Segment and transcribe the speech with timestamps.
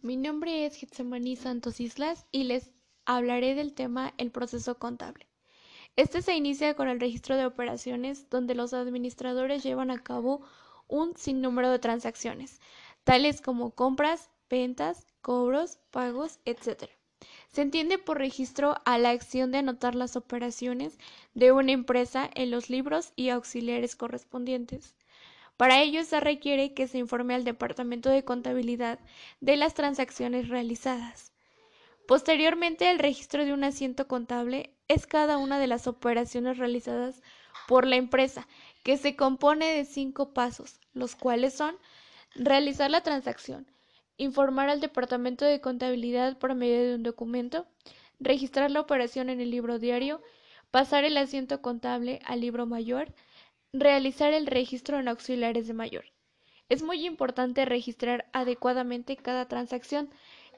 [0.00, 2.70] Mi nombre es Getsemaní Santos Islas y les
[3.04, 5.28] hablaré del tema el proceso contable.
[5.96, 10.40] Este se inicia con el registro de operaciones donde los administradores llevan a cabo
[10.86, 12.60] un sinnúmero de transacciones,
[13.04, 16.97] tales como compras, ventas, cobros, pagos, etc.
[17.52, 20.98] Se entiende por registro a la acción de anotar las operaciones
[21.34, 24.94] de una empresa en los libros y auxiliares correspondientes.
[25.56, 29.00] Para ello se requiere que se informe al Departamento de Contabilidad
[29.40, 31.32] de las transacciones realizadas.
[32.06, 37.22] Posteriormente, el registro de un asiento contable es cada una de las operaciones realizadas
[37.66, 38.46] por la empresa,
[38.82, 41.76] que se compone de cinco pasos, los cuales son
[42.34, 43.66] realizar la transacción,
[44.18, 47.66] informar al Departamento de Contabilidad por medio de un documento,
[48.20, 50.20] registrar la operación en el libro diario,
[50.70, 53.14] pasar el asiento contable al libro mayor,
[53.74, 56.06] Realizar el registro en auxiliares de mayor.
[56.70, 60.08] Es muy importante registrar adecuadamente cada transacción,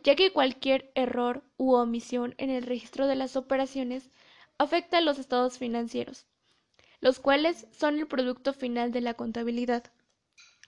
[0.04, 4.10] ya que cualquier error u omisión en el registro de las operaciones
[4.58, 6.26] afecta a los estados financieros,
[7.00, 9.92] los cuales son el producto final de la contabilidad.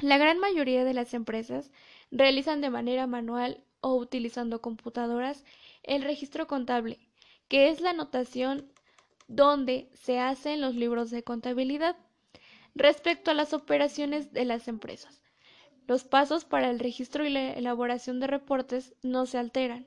[0.00, 1.70] La gran mayoría de las empresas
[2.12, 5.44] realizan de manera manual o utilizando computadoras
[5.82, 7.00] el registro contable,
[7.48, 8.70] que es la anotación
[9.26, 11.96] donde se hacen los libros de contabilidad
[12.74, 15.22] respecto a las operaciones de las empresas.
[15.86, 19.86] Los pasos para el registro y la elaboración de reportes no se alteran.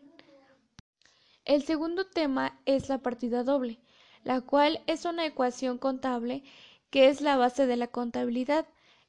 [1.46, 3.80] El segundo tema es la partida doble,
[4.24, 6.44] la cual es una ecuación contable
[6.90, 8.66] que es la base de la contabilidad,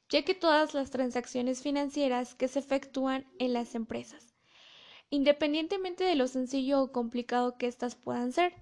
[0.09, 4.33] ya que todas las transacciones financieras que se efectúan en las empresas,
[5.09, 8.53] independientemente de lo sencillo o complicado que éstas puedan ser,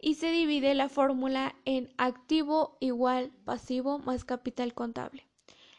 [0.00, 5.26] y se divide la fórmula en activo igual pasivo más capital contable.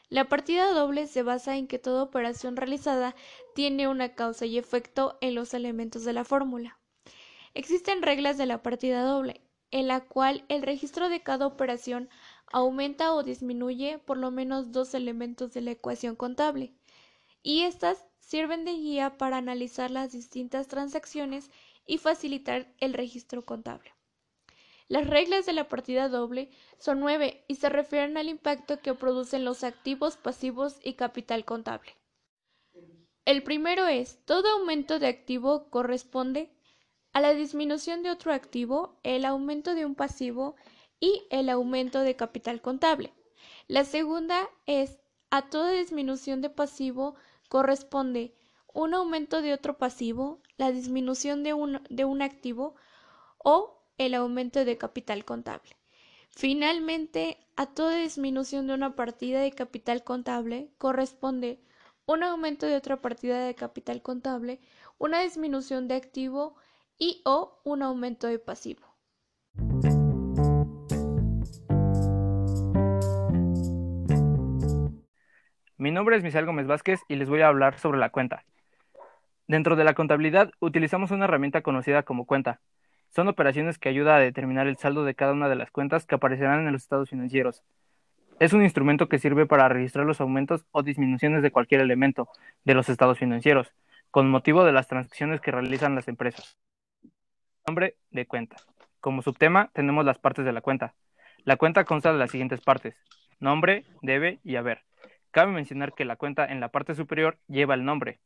[0.09, 3.15] La partida doble se basa en que toda operación realizada
[3.53, 6.79] tiene una causa y efecto en los elementos de la fórmula.
[7.53, 12.09] Existen reglas de la partida doble, en la cual el registro de cada operación
[12.51, 16.73] aumenta o disminuye por lo menos dos elementos de la ecuación contable,
[17.43, 21.51] y estas sirven de guía para analizar las distintas transacciones
[21.85, 23.93] y facilitar el registro contable.
[24.87, 29.43] Las reglas de la partida doble son nueve y se refieren al impacto que producen
[29.43, 31.95] los activos, pasivos y capital contable.
[33.25, 36.51] El primero es, todo aumento de activo corresponde
[37.13, 40.55] a la disminución de otro activo, el aumento de un pasivo
[40.99, 43.13] y el aumento de capital contable.
[43.67, 47.15] La segunda es, a toda disminución de pasivo
[47.49, 48.33] corresponde
[48.73, 52.75] un aumento de otro pasivo, la disminución de un, de un activo
[53.37, 55.77] o el aumento de capital contable.
[56.29, 61.61] Finalmente, a toda disminución de una partida de capital contable corresponde
[62.05, 64.59] un aumento de otra partida de capital contable,
[64.97, 66.55] una disminución de activo
[66.97, 68.94] y o un aumento de pasivo.
[75.85, 78.43] Mi nombre es Misael Gómez Vázquez y les voy a hablar sobre la cuenta.
[79.45, 82.59] Dentro de la contabilidad utilizamos una herramienta conocida como cuenta,
[83.11, 86.15] son operaciones que ayudan a determinar el saldo de cada una de las cuentas que
[86.15, 87.61] aparecerán en los estados financieros.
[88.39, 92.29] Es un instrumento que sirve para registrar los aumentos o disminuciones de cualquier elemento
[92.63, 93.71] de los estados financieros,
[94.09, 96.57] con motivo de las transacciones que realizan las empresas.
[97.67, 98.55] Nombre de cuenta.
[99.01, 100.95] Como subtema tenemos las partes de la cuenta.
[101.43, 102.95] La cuenta consta de las siguientes partes.
[103.39, 104.83] Nombre, debe y haber.
[105.35, 108.21] Cabe mencionar que la cuenta en la parte superior lleva el nombre.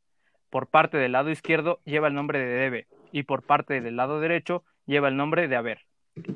[0.48, 4.20] Por parte del lado izquierdo lleva el nombre de debe y por parte del lado
[4.20, 5.80] derecho lleva el nombre de haber.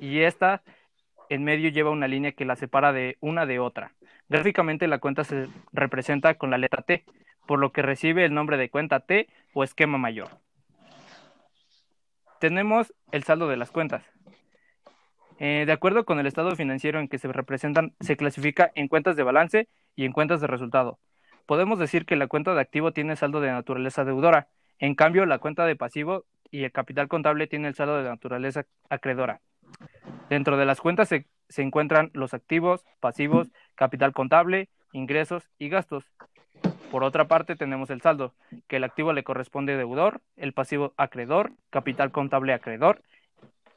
[0.00, 0.64] Y esta
[1.28, 3.92] en medio lleva una línea que la separa de una de otra.
[4.28, 7.04] Gráficamente la cuenta se representa con la letra T,
[7.46, 10.40] por lo que recibe el nombre de cuenta T o esquema mayor.
[12.40, 14.13] Tenemos el saldo de las cuentas.
[15.38, 19.16] Eh, de acuerdo con el estado financiero en que se representan, se clasifica en cuentas
[19.16, 20.98] de balance y en cuentas de resultado.
[21.46, 24.48] Podemos decir que la cuenta de activo tiene saldo de naturaleza deudora,
[24.78, 28.64] en cambio la cuenta de pasivo y el capital contable tiene el saldo de naturaleza
[28.88, 29.40] acreedora.
[30.30, 31.26] Dentro de las cuentas se,
[31.56, 36.04] encuentran los activos, pasivos, capital contable, ingresos y gastos.
[36.90, 38.34] Por otra parte, tenemos el saldo,
[38.68, 43.02] que el activo le corresponde deudor, el pasivo acreedor, capital contable acreedor,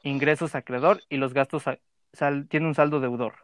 [0.08, 1.64] ingresos acreedor y los gastos
[2.48, 3.34] tiene un saldo deudor.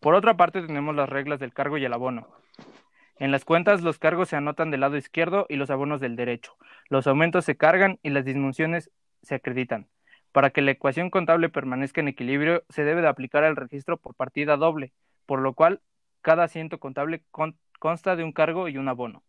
[0.00, 2.28] Por otra parte, tenemos las reglas del cargo y el abono.
[3.16, 6.56] En las cuentas los cargos se anotan del lado izquierdo y los abonos del derecho.
[6.88, 8.90] Los aumentos se cargan y las disminuciones
[9.22, 9.88] se acreditan.
[10.32, 14.14] Para que la ecuación contable permanezca en equilibrio, se debe de aplicar el registro por
[14.14, 14.92] partida doble,
[15.26, 15.80] por lo cual
[16.22, 17.22] cada asiento contable
[17.78, 19.22] consta de un cargo y un abono.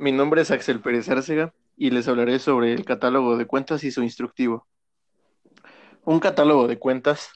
[0.00, 3.90] Mi nombre es Axel Pérez Arcega y les hablaré sobre el catálogo de cuentas y
[3.90, 4.66] su instructivo.
[6.06, 7.34] Un catálogo de cuentas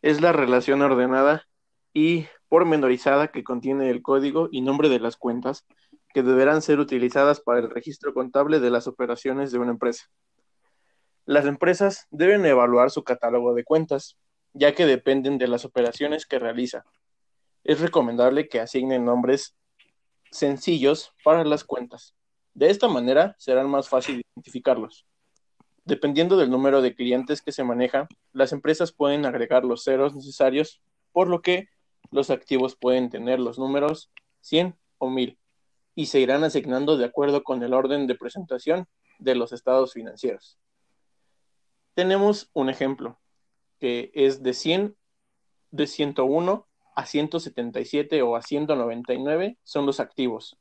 [0.00, 1.48] es la relación ordenada
[1.92, 5.66] y pormenorizada que contiene el código y nombre de las cuentas
[6.14, 10.04] que deberán ser utilizadas para el registro contable de las operaciones de una empresa.
[11.24, 14.16] Las empresas deben evaluar su catálogo de cuentas,
[14.52, 16.84] ya que dependen de las operaciones que realiza.
[17.64, 19.57] Es recomendable que asignen nombres
[20.30, 22.14] sencillos para las cuentas.
[22.54, 25.06] De esta manera serán más fácil identificarlos.
[25.84, 30.82] Dependiendo del número de clientes que se maneja, las empresas pueden agregar los ceros necesarios,
[31.12, 31.68] por lo que
[32.10, 34.10] los activos pueden tener los números
[34.40, 35.38] 100 o 1000
[35.94, 38.86] y se irán asignando de acuerdo con el orden de presentación
[39.18, 40.58] de los estados financieros.
[41.94, 43.18] Tenemos un ejemplo
[43.80, 44.96] que es de 100,
[45.72, 46.68] de 101
[46.98, 50.58] a 177 o a 199 son los activos.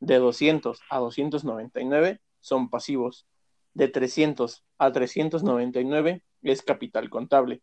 [0.00, 3.28] De 200 a 299 son pasivos.
[3.72, 7.62] De 300 a 399 es capital contable.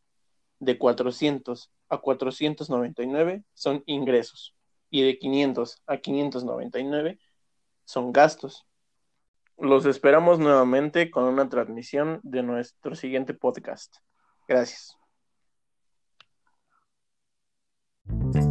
[0.59, 4.55] De 400 a 499 son ingresos
[4.89, 7.19] y de 500 a 599
[7.83, 8.65] son gastos.
[9.57, 13.97] Los esperamos nuevamente con una transmisión de nuestro siguiente podcast.
[14.47, 14.97] Gracias.
[18.21, 18.42] Thank you.